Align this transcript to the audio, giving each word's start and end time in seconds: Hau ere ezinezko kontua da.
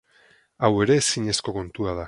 Hau 0.67 0.71
ere 0.85 0.97
ezinezko 1.03 1.55
kontua 1.59 1.93
da. 1.97 1.99